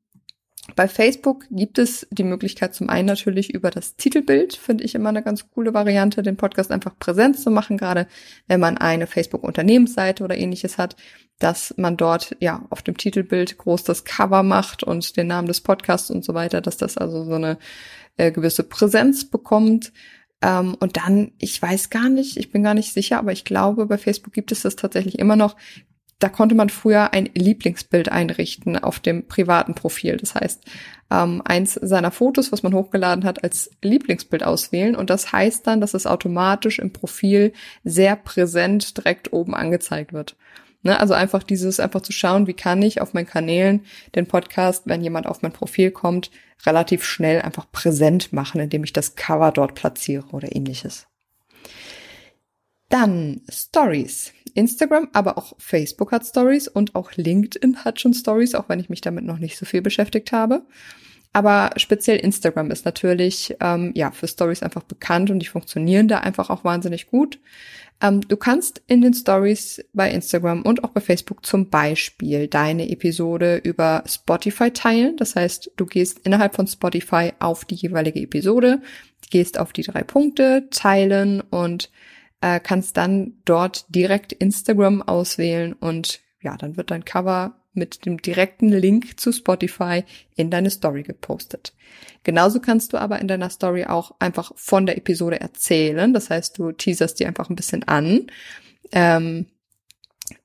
bei 0.75 0.88
Facebook 0.88 1.45
gibt 1.51 1.77
es 1.77 2.07
die 2.09 2.23
Möglichkeit 2.23 2.73
zum 2.73 2.89
einen 2.89 3.06
natürlich 3.06 3.53
über 3.53 3.69
das 3.69 3.97
Titelbild, 3.97 4.56
finde 4.56 4.83
ich 4.83 4.95
immer 4.95 5.09
eine 5.09 5.21
ganz 5.21 5.47
coole 5.51 5.75
Variante, 5.75 6.23
den 6.23 6.38
Podcast 6.38 6.71
einfach 6.71 6.97
präsent 6.97 7.39
zu 7.39 7.51
machen, 7.51 7.77
gerade 7.77 8.07
wenn 8.47 8.59
man 8.59 8.77
eine 8.79 9.06
Facebook-Unternehmensseite 9.06 10.23
oder 10.23 10.35
ähnliches 10.35 10.79
hat, 10.79 10.95
dass 11.38 11.75
man 11.77 11.97
dort 11.97 12.35
ja 12.39 12.65
auf 12.71 12.81
dem 12.81 12.97
Titelbild 12.97 13.59
groß 13.59 13.83
das 13.83 14.06
Cover 14.06 14.41
macht 14.41 14.81
und 14.81 15.17
den 15.17 15.27
Namen 15.27 15.47
des 15.47 15.62
Podcasts 15.62 16.09
und 16.09 16.25
so 16.25 16.33
weiter, 16.33 16.62
dass 16.62 16.77
das 16.77 16.97
also 16.97 17.23
so 17.25 17.33
eine 17.33 17.59
äh, 18.17 18.31
gewisse 18.31 18.63
Präsenz 18.63 19.29
bekommt. 19.29 19.94
Ähm, 20.41 20.75
und 20.79 20.97
dann, 20.97 21.33
ich 21.38 21.62
weiß 21.62 21.91
gar 21.91 22.09
nicht, 22.09 22.38
ich 22.38 22.51
bin 22.51 22.63
gar 22.63 22.73
nicht 22.73 22.91
sicher, 22.91 23.19
aber 23.19 23.33
ich 23.33 23.45
glaube, 23.45 23.85
bei 23.85 24.00
Facebook 24.00 24.33
gibt 24.33 24.51
es 24.51 24.63
das 24.63 24.75
tatsächlich 24.75 25.19
immer 25.19 25.35
noch, 25.35 25.56
da 26.19 26.29
konnte 26.29 26.56
man 26.56 26.69
früher 26.69 27.13
ein 27.13 27.29
Lieblingsbild 27.33 28.09
einrichten 28.09 28.77
auf 28.77 29.00
dem 29.00 29.27
privaten 29.27 29.75
Profil. 29.75 30.17
Das 30.17 30.33
heißt, 30.33 30.63
ähm, 31.12 31.41
eins 31.44 31.73
seiner 31.73 32.12
Fotos, 32.12 32.51
was 32.51 32.63
man 32.63 32.73
hochgeladen 32.73 33.25
hat, 33.25 33.44
als 33.44 33.69
Lieblingsbild 33.81 34.44
auswählen. 34.44 34.95
Und 34.95 35.09
das 35.09 35.31
heißt 35.33 35.67
dann, 35.67 35.81
dass 35.81 35.94
es 35.94 36.07
automatisch 36.07 36.79
im 36.79 36.94
Profil 36.94 37.51
sehr 37.83 38.15
präsent 38.15 38.97
direkt 38.97 39.33
oben 39.33 39.53
angezeigt 39.53 40.13
wird. 40.13 40.38
Ne? 40.83 41.00
Also 41.00 41.13
einfach 41.13 41.44
dieses, 41.44 41.79
einfach 41.79 42.01
zu 42.01 42.13
schauen, 42.13 42.47
wie 42.47 42.53
kann 42.53 42.81
ich 42.81 43.01
auf 43.01 43.13
meinen 43.13 43.27
Kanälen 43.27 43.85
den 44.15 44.27
Podcast, 44.27 44.83
wenn 44.85 45.03
jemand 45.03 45.27
auf 45.27 45.41
mein 45.41 45.51
Profil 45.51 45.91
kommt, 45.91 46.31
relativ 46.65 47.03
schnell 47.03 47.41
einfach 47.41 47.69
präsent 47.71 48.31
machen, 48.31 48.62
indem 48.62 48.83
ich 48.85 48.94
das 48.94 49.15
Cover 49.15 49.51
dort 49.51 49.75
platziere 49.75 50.25
oder 50.31 50.56
ähnliches. 50.56 51.07
Dann 52.90 53.42
Stories. 53.50 54.32
Instagram, 54.54 55.10
aber 55.12 55.38
auch 55.38 55.54
Facebook 55.58 56.12
hat 56.12 56.26
Stories 56.26 56.68
und 56.68 56.96
auch 56.96 57.12
LinkedIn 57.16 57.84
hat 57.84 58.00
schon 58.00 58.14
Stories, 58.14 58.56
auch 58.56 58.70
wenn 58.70 58.80
ich 58.80 58.90
mich 58.90 59.02
damit 59.02 59.26
noch 59.26 59.38
nicht 59.38 59.58
so 59.58 59.66
viel 59.66 59.82
beschäftigt 59.82 60.32
habe. 60.32 60.66
Aber 61.34 61.72
speziell 61.76 62.18
Instagram 62.18 62.72
ist 62.72 62.86
natürlich 62.86 63.58
ähm, 63.60 63.92
ja 63.94 64.12
für 64.12 64.30
Stories 64.30 64.64
einfach 64.64 64.84
bekannt 64.84 65.30
und 65.30 65.40
die 65.40 65.48
funktionieren 65.48 66.08
da 66.08 66.20
einfach 66.20 66.50
auch 66.50 66.64
wahnsinnig 66.64 67.08
gut. 67.08 67.42
Ähm, 68.02 68.22
du 68.22 68.38
kannst 68.38 68.82
in 68.88 69.02
den 69.02 69.14
Stories 69.14 69.84
bei 69.92 70.10
Instagram 70.10 70.62
und 70.62 70.86
auch 70.86 70.92
bei 70.92 71.02
Facebook 71.02 71.46
zum 71.46 71.70
Beispiel 71.70 72.48
deine 72.48 72.90
Episode 72.90 73.58
über 73.58 74.06
Spotify 74.08 74.72
teilen. 74.72 75.18
Das 75.18 75.36
heißt, 75.36 75.72
du 75.76 75.86
gehst 75.86 76.20
innerhalb 76.20 76.56
von 76.56 76.68
Spotify 76.68 77.34
auf 77.40 77.66
die 77.66 77.76
jeweilige 77.76 78.22
Episode, 78.22 78.82
gehst 79.30 79.60
auf 79.60 79.74
die 79.74 79.84
drei 79.84 80.04
Punkte, 80.04 80.70
teilen 80.72 81.42
und 81.42 81.92
äh, 82.45 82.59
kannst 82.59 82.95
dann 82.95 83.33
dort 83.44 83.86
direkt 83.89 84.31
Instagram 84.31 85.01
auswählen 85.01 85.74
und 85.74 86.19
ja, 86.42 86.56
dann 86.57 86.77
wird 86.77 86.92
dein 86.92 87.03
Cover 87.03 87.56
mit 87.74 88.06
dem 88.06 88.21
direkten 88.21 88.69
Link 88.69 89.19
zu 89.19 89.31
Spotify 89.31 90.03
in 90.36 90.51
deine 90.51 90.69
Story 90.69 91.01
gepostet. 91.01 91.74
Genauso 92.24 92.59
kannst 92.59 92.93
du 92.93 92.98
aber 93.00 93.20
in 93.20 93.27
deiner 93.27 93.50
Story 93.50 93.86
auch 93.86 94.13
einfach 94.20 94.51
von 94.55 94.86
der 94.86 94.96
Episode 94.96 95.41
erzählen. 95.41 96.13
Das 96.13 96.29
heißt, 96.29 96.60
du 96.60 96.72
teaserst 96.72 97.20
die 97.20 97.25
einfach 97.25 97.50
ein 97.50 97.55
bisschen 97.55 97.81
an. 97.88 98.27
Ähm, 98.91 99.48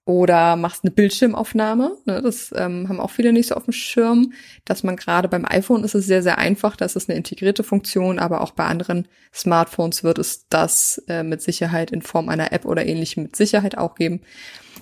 oder 0.04 0.56
machst 0.56 0.84
eine 0.84 0.90
Bildschirmaufnahme. 0.90 1.96
Ne, 2.04 2.20
das 2.22 2.52
ähm, 2.56 2.88
haben 2.88 3.00
auch 3.00 3.10
viele 3.10 3.32
nicht 3.32 3.48
so 3.48 3.54
auf 3.54 3.64
dem 3.64 3.72
Schirm, 3.72 4.32
dass 4.64 4.82
man 4.82 4.96
gerade 4.96 5.28
beim 5.28 5.44
iPhone 5.44 5.84
ist 5.84 5.94
es 5.94 6.06
sehr, 6.06 6.22
sehr 6.22 6.38
einfach, 6.38 6.76
das 6.76 6.96
ist 6.96 7.08
eine 7.08 7.16
integrierte 7.16 7.64
Funktion, 7.64 8.18
aber 8.18 8.40
auch 8.40 8.50
bei 8.52 8.66
anderen 8.66 9.08
Smartphones 9.32 10.04
wird 10.04 10.18
es 10.18 10.46
das 10.48 11.02
äh, 11.08 11.22
mit 11.22 11.42
Sicherheit 11.42 11.90
in 11.90 12.02
Form 12.02 12.28
einer 12.28 12.52
App 12.52 12.64
oder 12.64 12.84
ähnlichem 12.84 13.24
mit 13.24 13.36
Sicherheit 13.36 13.78
auch 13.78 13.94
geben, 13.94 14.20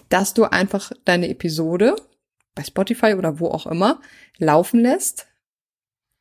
dass 0.08 0.34
du 0.34 0.44
einfach 0.44 0.92
deine 1.04 1.28
Episode 1.28 1.96
bei 2.54 2.64
Spotify 2.64 3.14
oder 3.14 3.38
wo 3.38 3.48
auch 3.48 3.66
immer 3.66 4.00
laufen 4.38 4.80
lässt 4.80 5.28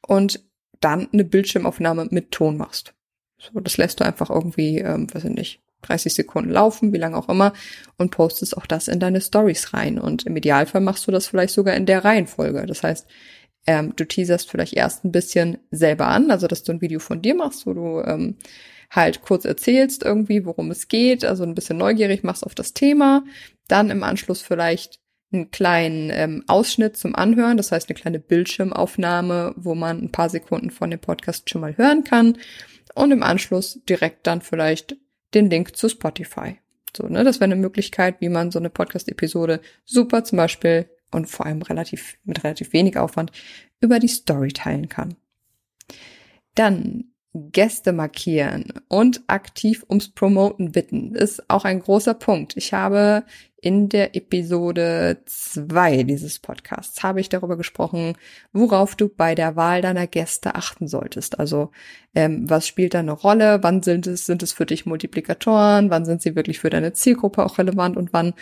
und 0.05 0.43
dann 0.79 1.07
eine 1.11 1.23
Bildschirmaufnahme 1.23 2.07
mit 2.11 2.31
Ton 2.31 2.57
machst. 2.57 2.93
So, 3.39 3.59
das 3.59 3.77
lässt 3.77 3.99
du 3.99 4.05
einfach 4.05 4.29
irgendwie, 4.29 4.79
ähm, 4.79 5.11
weiß 5.13 5.23
ich 5.25 5.31
nicht, 5.31 5.61
30 5.83 6.13
Sekunden 6.13 6.51
laufen, 6.51 6.93
wie 6.93 6.97
lange 6.97 7.17
auch 7.17 7.29
immer, 7.29 7.53
und 7.97 8.11
postest 8.11 8.57
auch 8.57 8.65
das 8.65 8.87
in 8.87 8.99
deine 8.99 9.21
Stories 9.21 9.73
rein. 9.73 9.99
Und 9.99 10.25
im 10.25 10.35
Idealfall 10.35 10.81
machst 10.81 11.07
du 11.07 11.11
das 11.11 11.27
vielleicht 11.27 11.53
sogar 11.53 11.75
in 11.75 11.85
der 11.85 12.03
Reihenfolge. 12.03 12.65
Das 12.65 12.83
heißt, 12.83 13.07
ähm, 13.67 13.93
du 13.95 14.05
teaserst 14.05 14.49
vielleicht 14.49 14.73
erst 14.73 15.03
ein 15.03 15.11
bisschen 15.11 15.57
selber 15.71 16.07
an, 16.07 16.31
also 16.31 16.47
dass 16.47 16.63
du 16.63 16.71
ein 16.71 16.81
Video 16.81 16.99
von 16.99 17.21
dir 17.21 17.35
machst, 17.35 17.65
wo 17.67 17.73
du 17.73 18.01
ähm, 18.01 18.37
halt 18.89 19.21
kurz 19.21 19.45
erzählst 19.45 20.03
irgendwie, 20.03 20.45
worum 20.45 20.71
es 20.71 20.87
geht, 20.87 21.25
also 21.25 21.43
ein 21.43 21.55
bisschen 21.55 21.77
neugierig 21.77 22.23
machst 22.23 22.45
auf 22.45 22.55
das 22.55 22.73
Thema, 22.73 23.23
dann 23.67 23.89
im 23.89 24.03
Anschluss 24.03 24.41
vielleicht 24.41 24.99
einen 25.33 25.51
kleinen 25.51 26.09
ähm, 26.09 26.43
Ausschnitt 26.47 26.95
zum 26.95 27.13
Anhören, 27.13 27.57
das 27.57 27.73
heißt 27.73 27.89
eine 27.89 27.99
kleine 27.99 28.19
Bildschirmaufnahme, 28.19 29.53
wo 29.57 29.75
man 29.75 30.01
ein 30.01 30.11
paar 30.11 30.29
Sekunden 30.29 30.71
von 30.71 30.89
dem 30.89 31.01
Podcast 31.01 31.49
schon 31.49 31.59
mal 31.59 31.77
hören 31.77 32.05
kann 32.05 32.37
und 32.95 33.11
im 33.11 33.23
Anschluss 33.23 33.81
direkt 33.89 34.25
dann 34.25 34.41
vielleicht 34.41 34.95
den 35.33 35.49
Link 35.49 35.75
zu 35.75 35.89
Spotify. 35.89 36.57
So, 36.95 37.07
ne, 37.07 37.23
das 37.23 37.37
wäre 37.37 37.45
eine 37.45 37.55
Möglichkeit, 37.55 38.21
wie 38.21 38.29
man 38.29 38.51
so 38.51 38.59
eine 38.59 38.69
Podcast-Episode 38.69 39.61
super 39.85 40.23
zum 40.23 40.37
Beispiel 40.37 40.89
und 41.11 41.27
vor 41.27 41.45
allem 41.45 41.61
relativ, 41.61 42.17
mit 42.23 42.43
relativ 42.43 42.73
wenig 42.73 42.97
Aufwand 42.97 43.31
über 43.79 43.99
die 43.99 44.07
Story 44.07 44.49
teilen 44.49 44.89
kann. 44.89 45.15
Dann 46.55 47.11
Gäste 47.51 47.93
markieren 47.93 48.73
und 48.87 49.21
aktiv 49.27 49.85
ums 49.89 50.09
Promoten 50.09 50.71
bitten 50.71 51.15
ist 51.15 51.49
auch 51.49 51.65
ein 51.65 51.79
großer 51.79 52.13
Punkt. 52.13 52.57
Ich 52.57 52.73
habe 52.73 53.23
in 53.59 53.89
der 53.89 54.15
Episode 54.15 55.21
zwei 55.25 56.03
dieses 56.03 56.39
Podcasts 56.39 57.01
habe 57.01 57.19
ich 57.19 57.29
darüber 57.29 57.57
gesprochen, 57.57 58.13
worauf 58.53 58.95
du 58.95 59.09
bei 59.09 59.35
der 59.35 59.55
Wahl 59.55 59.81
deiner 59.81 60.05
Gäste 60.05 60.55
achten 60.55 60.87
solltest. 60.87 61.39
Also 61.39 61.71
ähm, 62.13 62.49
was 62.49 62.67
spielt 62.67 62.93
da 62.93 62.99
eine 62.99 63.11
Rolle? 63.11 63.63
Wann 63.63 63.81
sind 63.81 64.05
es 64.05 64.25
sind 64.25 64.43
es 64.43 64.53
für 64.53 64.65
dich 64.65 64.85
Multiplikatoren? 64.85 65.89
Wann 65.89 66.05
sind 66.05 66.21
sie 66.21 66.35
wirklich 66.35 66.59
für 66.59 66.69
deine 66.69 66.93
Zielgruppe 66.93 67.43
auch 67.43 67.57
relevant? 67.57 67.97
Und 67.97 68.13
wann 68.13 68.33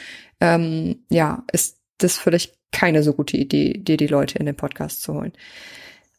ähm, 0.41 1.05
ja 1.09 1.43
ist 1.51 1.79
das 1.97 2.17
vielleicht 2.17 2.55
keine 2.71 3.01
so 3.01 3.13
gute 3.13 3.37
Idee, 3.37 3.73
dir 3.73 3.97
die 3.97 4.07
Leute 4.07 4.37
in 4.37 4.45
den 4.45 4.55
Podcast 4.55 5.01
zu 5.01 5.13
holen? 5.13 5.33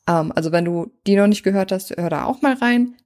Ähm, 0.08 0.32
also 0.34 0.52
wenn 0.52 0.64
du 0.64 0.92
die 1.06 1.16
noch 1.16 1.26
nicht 1.26 1.42
gehört 1.42 1.72
hast, 1.72 1.96
hör 1.96 2.10
da 2.10 2.24
auch 2.24 2.42
mal 2.42 2.54
rein. 2.54 2.96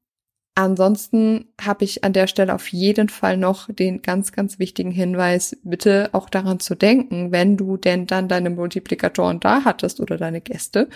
Ansonsten 0.57 1.47
habe 1.61 1.85
ich 1.85 2.05
an 2.05 2.13
der 2.13 2.27
Stelle 2.27 2.55
auf 2.55 2.69
jeden 2.69 3.09
Fall 3.09 3.37
noch 3.37 3.73
den 3.73 4.03
ganz, 4.03 4.33
ganz 4.33 4.59
wichtigen 4.59 4.91
Hinweis, 4.91 5.57
bitte 5.63 6.11
auch 6.13 6.29
daran 6.29 6.61
zu 6.61 6.75
denken, 6.75 7.33
wenn 7.33 7.57
du 7.57 7.77
denn 7.77 8.07
dann 8.07 8.29
deine 8.29 8.51
Multiplikatoren 8.51 9.41
da 9.41 9.65
hattest 9.65 10.01
oder 10.01 10.19
deine 10.19 10.41
Gäste, 10.41 10.89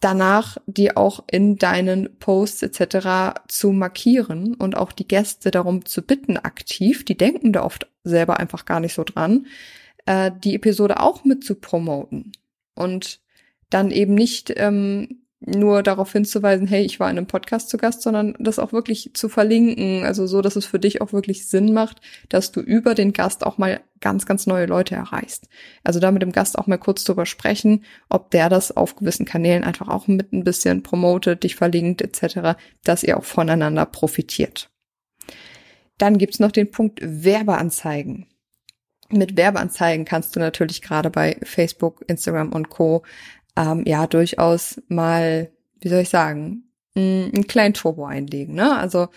danach 0.00 0.58
die 0.66 0.96
auch 0.96 1.24
in 1.30 1.56
deinen 1.56 2.18
Posts 2.18 2.62
etc. 2.62 3.40
zu 3.48 3.72
markieren 3.72 4.54
und 4.54 4.76
auch 4.76 4.92
die 4.92 5.08
Gäste 5.08 5.50
darum 5.50 5.84
zu 5.84 6.02
bitten, 6.02 6.36
aktiv, 6.36 7.04
die 7.04 7.16
denken 7.16 7.52
da 7.52 7.64
oft 7.64 7.90
selber 8.04 8.38
einfach 8.38 8.64
gar 8.64 8.80
nicht 8.80 8.94
so 8.94 9.02
dran, 9.02 9.46
äh, 10.06 10.30
die 10.44 10.54
Episode 10.54 11.00
auch 11.00 11.24
mit 11.24 11.42
zu 11.42 11.56
promoten. 11.56 12.32
Und 12.74 13.20
dann 13.70 13.90
eben 13.90 14.14
nicht 14.14 14.52
ähm, 14.56 15.22
nur 15.40 15.84
darauf 15.84 16.12
hinzuweisen, 16.12 16.66
hey, 16.66 16.84
ich 16.84 16.98
war 16.98 17.10
in 17.10 17.16
einem 17.16 17.26
Podcast 17.26 17.68
zu 17.68 17.76
Gast, 17.76 18.02
sondern 18.02 18.34
das 18.40 18.58
auch 18.58 18.72
wirklich 18.72 19.12
zu 19.14 19.28
verlinken, 19.28 20.04
also 20.04 20.26
so, 20.26 20.42
dass 20.42 20.56
es 20.56 20.66
für 20.66 20.80
dich 20.80 21.00
auch 21.00 21.12
wirklich 21.12 21.46
Sinn 21.46 21.72
macht, 21.72 22.00
dass 22.28 22.50
du 22.50 22.60
über 22.60 22.94
den 22.94 23.12
Gast 23.12 23.46
auch 23.46 23.56
mal 23.56 23.80
ganz, 24.00 24.26
ganz 24.26 24.46
neue 24.46 24.66
Leute 24.66 24.96
erreichst. 24.96 25.48
Also 25.84 26.00
da 26.00 26.10
mit 26.10 26.22
dem 26.22 26.32
Gast 26.32 26.58
auch 26.58 26.66
mal 26.66 26.78
kurz 26.78 27.04
drüber 27.04 27.24
sprechen, 27.24 27.84
ob 28.08 28.30
der 28.32 28.48
das 28.48 28.76
auf 28.76 28.96
gewissen 28.96 29.26
Kanälen 29.26 29.62
einfach 29.62 29.88
auch 29.88 30.08
mit 30.08 30.32
ein 30.32 30.44
bisschen 30.44 30.82
promotet, 30.82 31.44
dich 31.44 31.54
verlinkt 31.54 32.02
etc., 32.02 32.58
dass 32.82 33.04
ihr 33.04 33.16
auch 33.16 33.24
voneinander 33.24 33.86
profitiert. 33.86 34.70
Dann 35.98 36.18
gibt's 36.18 36.40
noch 36.40 36.52
den 36.52 36.70
Punkt 36.70 37.00
Werbeanzeigen. 37.02 38.26
Mit 39.10 39.36
Werbeanzeigen 39.36 40.04
kannst 40.04 40.36
du 40.36 40.40
natürlich 40.40 40.82
gerade 40.82 41.10
bei 41.10 41.38
Facebook, 41.42 42.04
Instagram 42.08 42.52
und 42.52 42.68
Co 42.68 43.04
ähm, 43.58 43.82
ja 43.86 44.06
durchaus 44.06 44.80
mal, 44.88 45.50
wie 45.80 45.88
soll 45.88 46.00
ich 46.00 46.08
sagen, 46.08 46.64
einen 46.94 47.46
kleinen 47.46 47.74
Turbo 47.74 48.06
einlegen. 48.06 48.54
Ne? 48.54 48.76
Also 48.76 49.08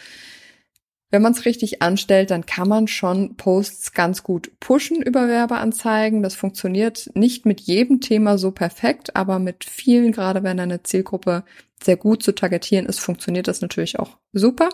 wenn 1.11 1.21
man 1.21 1.33
es 1.33 1.45
richtig 1.45 1.81
anstellt, 1.81 2.31
dann 2.31 2.45
kann 2.45 2.69
man 2.69 2.87
schon 2.87 3.35
Posts 3.35 3.91
ganz 3.91 4.23
gut 4.23 4.51
pushen 4.59 5.01
über 5.01 5.27
Werbeanzeigen. 5.27 6.23
Das 6.23 6.35
funktioniert 6.35 7.09
nicht 7.15 7.45
mit 7.45 7.59
jedem 7.59 7.99
Thema 7.99 8.37
so 8.37 8.51
perfekt, 8.51 9.15
aber 9.15 9.37
mit 9.37 9.65
vielen, 9.65 10.13
gerade 10.13 10.41
wenn 10.43 10.59
eine 10.59 10.83
Zielgruppe 10.83 11.43
sehr 11.83 11.97
gut 11.97 12.23
zu 12.23 12.33
targetieren 12.33 12.85
ist, 12.85 12.99
funktioniert 12.99 13.47
das 13.47 13.61
natürlich 13.61 13.99
auch 13.99 14.17
super. 14.31 14.69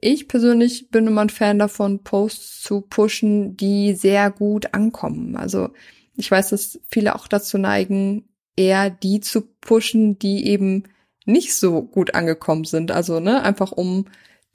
Ich 0.00 0.28
persönlich 0.28 0.90
bin 0.90 1.06
immer 1.06 1.22
ein 1.22 1.30
Fan 1.30 1.58
davon, 1.58 2.02
Posts 2.02 2.62
zu 2.62 2.82
pushen, 2.82 3.56
die 3.56 3.94
sehr 3.94 4.30
gut 4.30 4.74
ankommen. 4.74 5.36
Also 5.36 5.70
ich 6.16 6.30
weiß, 6.30 6.50
dass 6.50 6.78
viele 6.90 7.14
auch 7.14 7.26
dazu 7.26 7.56
neigen, 7.56 8.29
eher 8.56 8.90
die 8.90 9.20
zu 9.20 9.42
pushen, 9.60 10.18
die 10.18 10.46
eben 10.46 10.84
nicht 11.24 11.54
so 11.54 11.82
gut 11.82 12.14
angekommen 12.14 12.64
sind. 12.64 12.90
Also, 12.90 13.20
ne, 13.20 13.42
einfach 13.42 13.72
um 13.72 14.06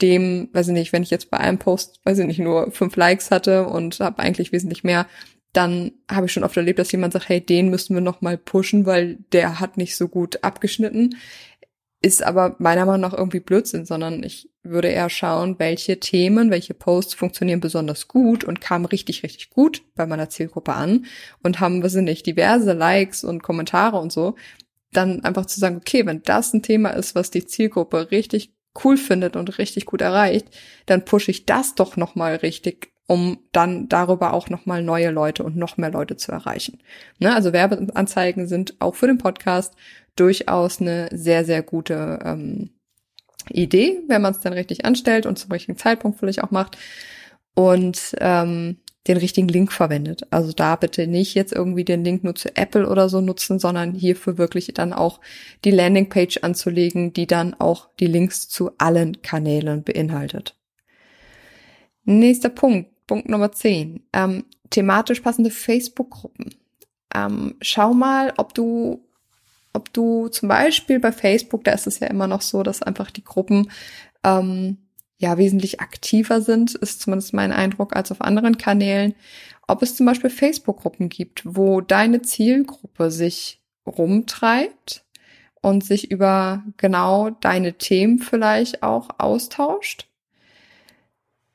dem, 0.01 0.49
weiß 0.53 0.67
ich 0.67 0.73
nicht, 0.73 0.93
wenn 0.93 1.03
ich 1.03 1.09
jetzt 1.09 1.29
bei 1.31 1.37
einem 1.37 1.57
Post, 1.57 2.01
weiß 2.03 2.19
ich 2.19 2.27
nicht, 2.27 2.39
nur 2.39 2.71
fünf 2.71 2.95
Likes 2.95 3.31
hatte 3.31 3.67
und 3.67 3.99
habe 3.99 4.19
eigentlich 4.19 4.51
wesentlich 4.51 4.83
mehr, 4.83 5.07
dann 5.53 5.93
habe 6.11 6.25
ich 6.25 6.33
schon 6.33 6.43
oft 6.43 6.57
erlebt, 6.57 6.79
dass 6.79 6.91
jemand 6.91 7.13
sagt, 7.13 7.29
hey, 7.29 7.39
den 7.39 7.69
müssen 7.69 7.95
wir 7.95 8.01
noch 8.01 8.19
mal 8.21 8.37
pushen, 8.37 8.85
weil 8.85 9.19
der 9.31 9.61
hat 9.61 9.77
nicht 9.77 9.95
so 9.95 10.09
gut 10.09 10.43
abgeschnitten 10.43 11.15
ist 12.01 12.23
aber 12.23 12.55
meiner 12.59 12.85
Meinung 12.85 13.01
nach 13.01 13.17
irgendwie 13.17 13.39
Blödsinn, 13.39 13.85
sondern 13.85 14.21
ich 14.23 14.49
würde 14.63 14.89
eher 14.89 15.09
schauen, 15.09 15.55
welche 15.59 15.99
Themen, 15.99 16.51
welche 16.51 16.73
Posts 16.73 17.15
funktionieren 17.15 17.59
besonders 17.59 18.07
gut 18.07 18.43
und 18.43 18.61
kamen 18.61 18.85
richtig, 18.85 19.23
richtig 19.23 19.49
gut 19.49 19.83
bei 19.95 20.05
meiner 20.05 20.29
Zielgruppe 20.29 20.73
an 20.73 21.05
und 21.41 21.59
haben, 21.59 21.81
was 21.83 21.93
sind 21.93 22.05
nicht, 22.05 22.25
diverse 22.25 22.73
Likes 22.73 23.23
und 23.23 23.43
Kommentare 23.43 23.97
und 23.97 24.11
so. 24.11 24.35
Dann 24.91 25.23
einfach 25.23 25.45
zu 25.45 25.59
sagen, 25.59 25.77
okay, 25.77 26.05
wenn 26.05 26.21
das 26.23 26.53
ein 26.53 26.63
Thema 26.63 26.91
ist, 26.91 27.15
was 27.15 27.31
die 27.31 27.45
Zielgruppe 27.45 28.11
richtig 28.11 28.53
cool 28.83 28.97
findet 28.97 29.35
und 29.35 29.57
richtig 29.57 29.85
gut 29.85 30.01
erreicht, 30.01 30.47
dann 30.85 31.05
pushe 31.05 31.31
ich 31.31 31.45
das 31.45 31.75
doch 31.75 31.97
nochmal 31.97 32.35
richtig 32.35 32.91
um 33.07 33.37
dann 33.51 33.87
darüber 33.87 34.33
auch 34.33 34.49
nochmal 34.49 34.81
neue 34.81 35.11
Leute 35.11 35.43
und 35.43 35.55
noch 35.55 35.77
mehr 35.77 35.91
Leute 35.91 36.17
zu 36.17 36.31
erreichen. 36.31 36.79
Ne? 37.19 37.33
Also 37.33 37.53
Werbeanzeigen 37.53 38.47
sind 38.47 38.75
auch 38.79 38.95
für 38.95 39.07
den 39.07 39.17
Podcast 39.17 39.75
durchaus 40.15 40.81
eine 40.81 41.09
sehr, 41.11 41.45
sehr 41.45 41.61
gute 41.61 42.19
ähm, 42.23 42.71
Idee, 43.49 44.01
wenn 44.07 44.21
man 44.21 44.33
es 44.33 44.39
dann 44.39 44.53
richtig 44.53 44.85
anstellt 44.85 45.25
und 45.25 45.37
zum 45.37 45.51
richtigen 45.51 45.77
Zeitpunkt 45.77 46.19
vielleicht 46.19 46.43
auch 46.43 46.51
macht 46.51 46.77
und 47.53 48.15
ähm, 48.19 48.77
den 49.07 49.17
richtigen 49.17 49.47
Link 49.47 49.71
verwendet. 49.71 50.25
Also 50.31 50.51
da 50.51 50.75
bitte 50.75 51.05
nicht 51.05 51.35
jetzt 51.35 51.53
irgendwie 51.53 51.83
den 51.83 52.03
Link 52.03 52.23
nur 52.23 52.33
zu 52.33 52.55
Apple 52.55 52.89
oder 52.89 53.07
so 53.07 53.21
nutzen, 53.21 53.59
sondern 53.59 53.93
hierfür 53.93 54.39
wirklich 54.39 54.71
dann 54.73 54.93
auch 54.93 55.19
die 55.63 55.71
Landingpage 55.71 56.39
anzulegen, 56.41 57.13
die 57.13 57.27
dann 57.27 57.53
auch 57.53 57.89
die 57.99 58.07
Links 58.07 58.49
zu 58.49 58.71
allen 58.79 59.21
Kanälen 59.21 59.83
beinhaltet. 59.83 60.55
Nächster 62.03 62.49
Punkt, 62.49 62.89
Punkt 63.07 63.29
Nummer 63.29 63.51
10. 63.51 64.03
Ähm, 64.13 64.45
thematisch 64.69 65.19
passende 65.21 65.51
Facebook-Gruppen. 65.51 66.55
Ähm, 67.13 67.55
schau 67.61 67.93
mal, 67.93 68.33
ob 68.37 68.53
du 68.53 69.05
ob 69.75 69.91
du 69.91 70.29
zum 70.29 70.47
Beispiel 70.47 70.99
bei 70.99 71.11
Facebook, 71.11 71.65
da 71.65 71.73
ist 71.73 71.85
es 71.85 71.99
ja 71.99 72.07
immer 72.07 72.27
noch 72.27 72.41
so, 72.41 72.63
dass 72.63 72.81
einfach 72.81 73.11
die 73.11 73.25
Gruppen 73.25 73.69
ähm, 74.23 74.77
ja 75.17 75.37
wesentlich 75.37 75.81
aktiver 75.81 76.41
sind, 76.41 76.75
ist 76.75 77.01
zumindest 77.01 77.33
mein 77.33 77.51
Eindruck 77.51 77.93
als 77.93 78.09
auf 78.11 78.21
anderen 78.21 78.57
Kanälen. 78.57 79.15
Ob 79.67 79.81
es 79.81 79.95
zum 79.95 80.05
Beispiel 80.05 80.29
Facebook-Gruppen 80.29 81.09
gibt, 81.09 81.43
wo 81.45 81.81
deine 81.81 82.21
Zielgruppe 82.21 83.11
sich 83.11 83.61
rumtreibt 83.85 85.03
und 85.61 85.83
sich 85.83 86.09
über 86.09 86.63
genau 86.77 87.31
deine 87.31 87.73
Themen 87.73 88.19
vielleicht 88.19 88.81
auch 88.81 89.09
austauscht, 89.17 90.07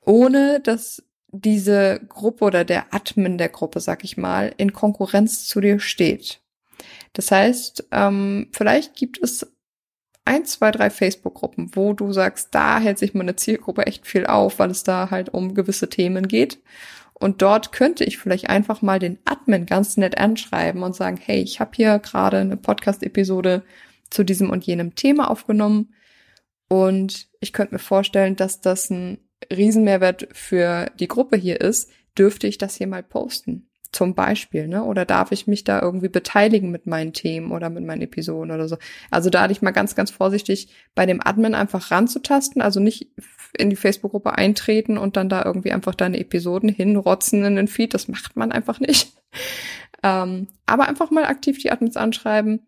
ohne 0.05 0.61
dass 0.61 1.03
diese 1.33 2.01
Gruppe 2.09 2.45
oder 2.45 2.65
der 2.65 2.93
Admin 2.93 3.39
der 3.39 3.49
Gruppe, 3.49 3.81
sag 3.81 4.05
ich 4.05 4.17
mal, 4.17 4.53
in 4.57 4.73
Konkurrenz 4.73 5.47
zu 5.47 5.61
dir 5.61 5.79
steht. 5.79 6.41
Das 7.13 7.31
heißt, 7.31 7.89
ähm, 7.93 8.49
vielleicht 8.53 8.95
gibt 8.95 9.23
es 9.23 9.47
ein, 10.25 10.45
zwei, 10.45 10.71
drei 10.71 10.91
Facebook-Gruppen, 10.91 11.75
wo 11.75 11.93
du 11.93 12.13
sagst, 12.13 12.49
da 12.53 12.79
hält 12.79 12.99
sich 12.99 13.15
meine 13.15 13.37
Zielgruppe 13.37 13.87
echt 13.87 14.07
viel 14.07 14.27
auf, 14.27 14.59
weil 14.59 14.71
es 14.71 14.83
da 14.83 15.11
halt 15.11 15.31
um 15.31 15.55
gewisse 15.55 15.89
Themen 15.89 16.29
geht. 16.29 16.61
Und 17.15 17.43
dort 17.43 17.73
könnte 17.73 18.05
ich 18.05 18.19
vielleicht 18.19 18.49
einfach 18.49 18.81
mal 18.81 18.99
den 18.99 19.19
Admin 19.25 19.67
ganz 19.67 19.97
nett 19.97 20.19
anschreiben 20.19 20.83
und 20.83 20.97
sagen, 20.97 21.19
hey, 21.23 21.43
ich 21.43 21.61
habe 21.61 21.73
hier 21.75 21.99
gerade 21.99 22.39
eine 22.39 22.57
Podcast-Episode 22.57 23.63
zu 24.09 24.25
diesem 24.25 24.51
und 24.51 24.65
jenem 24.65 24.95
Thema 24.95 25.31
aufgenommen. 25.31 25.95
Und 26.69 27.29
ich 27.41 27.53
könnte 27.53 27.75
mir 27.75 27.81
vorstellen, 27.81 28.37
dass 28.37 28.61
das 28.61 28.89
ein 28.91 29.19
Riesenmehrwert 29.53 30.29
für 30.33 30.91
die 30.99 31.09
Gruppe 31.09 31.37
hier 31.37 31.61
ist. 31.61 31.91
Dürfte 32.19 32.47
ich 32.47 32.59
das 32.59 32.77
hier 32.77 32.87
mal 32.87 33.03
posten? 33.03 33.71
zum 33.93 34.15
Beispiel, 34.15 34.69
ne? 34.69 34.85
Oder 34.85 35.05
darf 35.05 35.33
ich 35.33 35.47
mich 35.47 35.65
da 35.65 35.81
irgendwie 35.81 36.09
beteiligen 36.09 36.71
mit 36.71 36.87
meinen 36.87 37.13
Themen 37.13 37.51
oder 37.51 37.71
mit 37.71 37.85
meinen 37.85 38.03
Episoden 38.03 38.53
oder 38.53 38.69
so? 38.69 38.77
Also 39.11 39.31
da 39.31 39.43
hatte 39.43 39.53
ich 39.53 39.63
mal 39.63 39.73
ganz, 39.73 39.95
ganz 39.97 40.11
vorsichtig 40.11 40.73
bei 40.95 41.07
dem 41.07 41.21
Admin 41.25 41.55
einfach 41.55 41.91
ranzutasten, 41.91 42.63
also 42.63 42.79
nicht 42.79 43.11
in 43.59 43.69
die 43.69 43.77
Facebook-Gruppe 43.77 44.39
eintreten 44.39 44.97
und 44.97 45.17
dann 45.17 45.29
da 45.29 45.45
irgendwie 45.45 45.73
einfach 45.73 45.95
deine 45.95 46.21
Episoden 46.21 46.69
hinrotzen 46.69 47.45
in 47.45 47.57
den 47.57 47.69
Feed. 47.69 47.93
Das 47.93 48.07
macht 48.07 48.37
man 48.37 48.53
einfach 48.53 48.79
nicht. 48.79 49.13
ähm, 50.05 50.47
aber 50.67 50.89
einfach 50.89 51.11
mal 51.11 51.25
aktiv 51.25 51.59
die 51.59 51.73
Admins 51.73 51.97
anschreiben. 51.97 52.61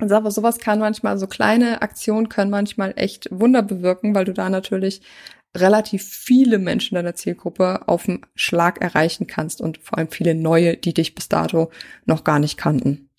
Also 0.00 0.16
aber 0.16 0.30
sowas 0.30 0.58
kann 0.58 0.80
manchmal, 0.80 1.16
so 1.16 1.28
kleine 1.28 1.80
Aktionen 1.80 2.28
können 2.28 2.50
manchmal 2.50 2.92
echt 2.96 3.28
Wunder 3.30 3.62
bewirken, 3.62 4.14
weil 4.14 4.24
du 4.24 4.34
da 4.34 4.50
natürlich 4.50 5.00
relativ 5.54 6.02
viele 6.04 6.58
Menschen 6.58 6.94
deiner 6.94 7.14
Zielgruppe 7.14 7.86
auf 7.88 8.04
dem 8.04 8.22
Schlag 8.34 8.80
erreichen 8.80 9.26
kannst 9.26 9.60
und 9.60 9.78
vor 9.78 9.98
allem 9.98 10.10
viele 10.10 10.34
neue, 10.34 10.76
die 10.76 10.94
dich 10.94 11.14
bis 11.14 11.28
dato 11.28 11.70
noch 12.06 12.24
gar 12.24 12.38
nicht 12.38 12.56
kannten. 12.56 13.10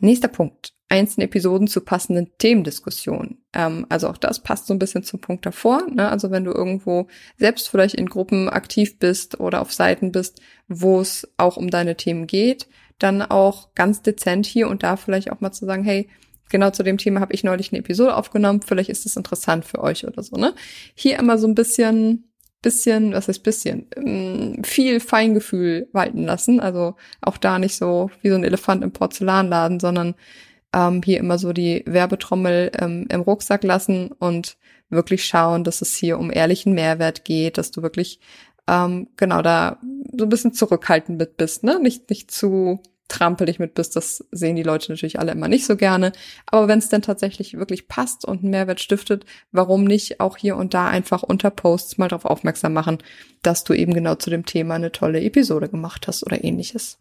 Nächster 0.00 0.28
Punkt. 0.28 0.72
Einzelne 0.88 1.24
Episoden 1.24 1.66
zu 1.66 1.80
passenden 1.80 2.30
Themendiskussionen. 2.38 3.42
Ähm, 3.52 3.86
also 3.88 4.08
auch 4.08 4.18
das 4.18 4.42
passt 4.42 4.66
so 4.66 4.74
ein 4.74 4.78
bisschen 4.78 5.02
zum 5.02 5.20
Punkt 5.20 5.44
davor. 5.46 5.86
Ne? 5.90 6.08
Also 6.08 6.30
wenn 6.30 6.44
du 6.44 6.52
irgendwo 6.52 7.08
selbst 7.36 7.68
vielleicht 7.68 7.94
in 7.94 8.06
Gruppen 8.06 8.48
aktiv 8.48 8.98
bist 8.98 9.40
oder 9.40 9.60
auf 9.60 9.72
Seiten 9.72 10.12
bist, 10.12 10.40
wo 10.68 11.00
es 11.00 11.28
auch 11.36 11.56
um 11.56 11.70
deine 11.70 11.96
Themen 11.96 12.26
geht, 12.26 12.68
dann 12.98 13.22
auch 13.22 13.74
ganz 13.74 14.02
dezent 14.02 14.46
hier 14.46 14.68
und 14.68 14.82
da 14.82 14.96
vielleicht 14.96 15.32
auch 15.32 15.40
mal 15.40 15.52
zu 15.52 15.64
sagen, 15.64 15.84
hey, 15.84 16.08
genau 16.50 16.70
zu 16.70 16.82
dem 16.82 16.98
Thema 16.98 17.20
habe 17.20 17.32
ich 17.32 17.44
neulich 17.44 17.72
eine 17.72 17.80
Episode 17.80 18.16
aufgenommen, 18.16 18.62
vielleicht 18.62 18.90
ist 18.90 19.06
es 19.06 19.16
interessant 19.16 19.64
für 19.64 19.80
euch 19.80 20.06
oder 20.06 20.22
so, 20.22 20.36
ne? 20.36 20.54
Hier 20.94 21.18
immer 21.18 21.38
so 21.38 21.46
ein 21.46 21.54
bisschen, 21.54 22.30
bisschen, 22.62 23.12
was 23.12 23.28
heißt 23.28 23.42
bisschen, 23.42 23.86
ähm, 23.96 24.62
viel 24.64 25.00
Feingefühl 25.00 25.88
walten 25.92 26.24
lassen, 26.24 26.60
also 26.60 26.96
auch 27.20 27.36
da 27.36 27.58
nicht 27.58 27.76
so 27.76 28.10
wie 28.22 28.30
so 28.30 28.36
ein 28.36 28.44
Elefant 28.44 28.82
im 28.82 28.92
Porzellanladen, 28.92 29.80
sondern 29.80 30.14
ähm, 30.74 31.02
hier 31.04 31.18
immer 31.18 31.38
so 31.38 31.52
die 31.52 31.82
Werbetrommel 31.86 32.72
ähm, 32.78 33.06
im 33.10 33.20
Rucksack 33.20 33.64
lassen 33.64 34.08
und 34.12 34.56
wirklich 34.90 35.24
schauen, 35.24 35.64
dass 35.64 35.82
es 35.82 35.94
hier 35.94 36.18
um 36.18 36.30
ehrlichen 36.32 36.74
Mehrwert 36.74 37.24
geht, 37.24 37.58
dass 37.58 37.70
du 37.70 37.82
wirklich 37.82 38.20
ähm, 38.66 39.08
genau 39.16 39.42
da 39.42 39.78
so 40.16 40.24
ein 40.24 40.28
bisschen 40.28 40.52
zurückhaltend 40.52 41.18
mit 41.18 41.36
bist, 41.36 41.64
ne? 41.64 41.78
Nicht, 41.80 42.10
nicht 42.10 42.30
zu 42.30 42.80
trampelig 43.14 43.58
mit 43.58 43.74
bist, 43.74 43.96
das 43.96 44.24
sehen 44.30 44.56
die 44.56 44.62
Leute 44.62 44.90
natürlich 44.90 45.18
alle 45.18 45.32
immer 45.32 45.48
nicht 45.48 45.66
so 45.66 45.76
gerne. 45.76 46.12
Aber 46.46 46.68
wenn 46.68 46.80
es 46.80 46.88
denn 46.88 47.02
tatsächlich 47.02 47.56
wirklich 47.56 47.88
passt 47.88 48.24
und 48.24 48.42
einen 48.42 48.50
Mehrwert 48.50 48.80
stiftet, 48.80 49.24
warum 49.52 49.84
nicht 49.84 50.20
auch 50.20 50.36
hier 50.36 50.56
und 50.56 50.74
da 50.74 50.88
einfach 50.88 51.22
unter 51.22 51.50
Posts 51.50 51.98
mal 51.98 52.08
darauf 52.08 52.24
aufmerksam 52.24 52.72
machen, 52.72 52.98
dass 53.42 53.64
du 53.64 53.72
eben 53.72 53.94
genau 53.94 54.16
zu 54.16 54.30
dem 54.30 54.44
Thema 54.44 54.74
eine 54.74 54.92
tolle 54.92 55.20
Episode 55.22 55.68
gemacht 55.68 56.08
hast 56.08 56.26
oder 56.26 56.42
ähnliches. 56.42 56.98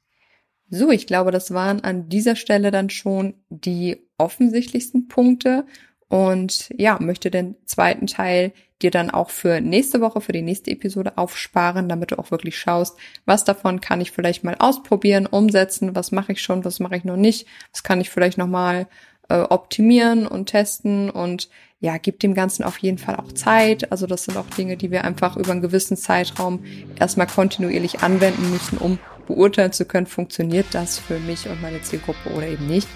So, 0.69 0.91
ich 0.91 1.07
glaube, 1.07 1.31
das 1.31 1.53
waren 1.53 1.83
an 1.83 2.09
dieser 2.09 2.35
Stelle 2.35 2.71
dann 2.71 2.89
schon 2.89 3.35
die 3.49 4.07
offensichtlichsten 4.17 5.07
Punkte 5.07 5.65
und 6.13 6.69
ja, 6.77 6.99
möchte 6.99 7.31
den 7.31 7.55
zweiten 7.65 8.05
Teil 8.05 8.51
dir 8.83 8.91
dann 8.91 9.09
auch 9.09 9.31
für 9.31 9.61
nächste 9.61 9.99
Woche, 9.99 10.21
für 10.21 10.31
die 10.31 10.43
nächste 10.43 10.69
Episode 10.69 11.17
aufsparen, 11.17 11.89
damit 11.89 12.11
du 12.11 12.19
auch 12.19 12.29
wirklich 12.29 12.55
schaust, 12.55 12.99
was 13.25 13.45
davon 13.45 13.81
kann 13.81 13.99
ich 13.99 14.11
vielleicht 14.11 14.43
mal 14.43 14.55
ausprobieren, 14.59 15.25
umsetzen, 15.25 15.95
was 15.95 16.11
mache 16.11 16.33
ich 16.33 16.43
schon, 16.43 16.65
was 16.65 16.79
mache 16.79 16.97
ich 16.97 17.03
noch 17.03 17.15
nicht, 17.15 17.47
was 17.71 17.81
kann 17.81 17.99
ich 17.99 18.11
vielleicht 18.11 18.37
nochmal 18.37 18.85
äh, 19.27 19.39
optimieren 19.39 20.27
und 20.27 20.45
testen 20.45 21.09
und 21.09 21.49
ja, 21.79 21.97
gib 21.97 22.19
dem 22.19 22.35
Ganzen 22.35 22.63
auf 22.63 22.77
jeden 22.77 22.99
Fall 22.99 23.15
auch 23.15 23.31
Zeit. 23.31 23.91
Also 23.91 24.05
das 24.05 24.25
sind 24.25 24.37
auch 24.37 24.47
Dinge, 24.55 24.77
die 24.77 24.91
wir 24.91 25.05
einfach 25.05 25.35
über 25.35 25.51
einen 25.51 25.63
gewissen 25.63 25.97
Zeitraum 25.97 26.63
erstmal 26.99 27.25
kontinuierlich 27.25 28.01
anwenden 28.01 28.51
müssen, 28.51 28.77
um 28.77 28.99
beurteilen 29.25 29.71
zu 29.71 29.85
können, 29.85 30.05
funktioniert 30.05 30.67
das 30.73 30.99
für 30.99 31.17
mich 31.17 31.49
und 31.49 31.59
meine 31.63 31.81
Zielgruppe 31.81 32.29
oder 32.35 32.45
eben 32.45 32.67
nicht. 32.67 32.87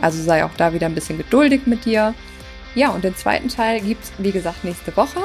Also 0.00 0.22
sei 0.22 0.46
auch 0.46 0.54
da 0.56 0.72
wieder 0.72 0.86
ein 0.86 0.94
bisschen 0.94 1.18
geduldig 1.18 1.66
mit 1.66 1.84
dir. 1.84 2.14
Ja, 2.78 2.90
und 2.90 3.02
den 3.02 3.16
zweiten 3.16 3.48
Teil 3.48 3.80
gibt's 3.80 4.12
wie 4.18 4.30
gesagt, 4.30 4.62
nächste 4.62 4.96
Woche. 4.96 5.18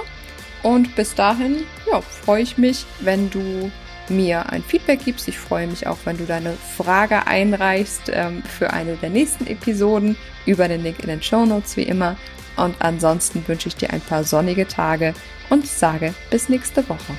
Und 0.64 0.96
bis 0.96 1.14
dahin, 1.14 1.66
ja, 1.92 2.02
freue 2.02 2.42
ich 2.42 2.58
mich, 2.58 2.88
wenn 3.02 3.30
du 3.30 3.72
mir 4.10 4.50
ein 4.50 4.64
Feedback 4.64 5.06
gibst. 5.06 5.28
Ich 5.28 5.38
freue 5.38 5.68
mich 5.68 5.86
auch, 5.86 6.00
wenn 6.06 6.18
du 6.18 6.26
deine 6.26 6.54
Frage 6.54 7.28
einreichst 7.28 8.10
ähm, 8.12 8.42
für 8.42 8.74
eine 8.74 8.96
der 8.96 9.12
nächsten 9.12 9.46
Episoden 9.46 10.16
über 10.48 10.68
den 10.68 10.82
Link 10.82 11.02
in 11.02 11.10
den 11.10 11.22
Show 11.22 11.46
Notes 11.46 11.78
wie 11.78 11.84
immer. 11.84 12.18
Und 12.56 12.76
ansonsten 12.80 13.48
wünsche 13.48 13.68
ich 13.68 13.76
dir 13.76 13.92
ein 13.92 14.02
paar 14.02 14.24
sonnige 14.24 14.68
Tage 14.68 15.14
und 15.52 15.68
sage 15.68 16.16
bis 16.32 16.50
nächste 16.50 16.90
Woche. 16.90 17.14